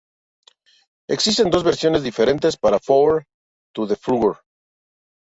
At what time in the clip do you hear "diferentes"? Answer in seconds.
2.01-2.57